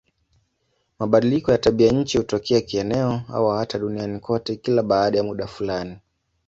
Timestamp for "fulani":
5.47-5.97